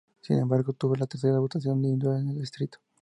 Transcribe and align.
Sin 0.19 0.39
embargo, 0.39 0.71
obtuvo 0.71 0.95
la 0.95 1.05
tercera 1.05 1.37
votación 1.37 1.75
individual 1.85 2.21
en 2.23 2.29
el 2.29 2.39
Distrito. 2.39 2.79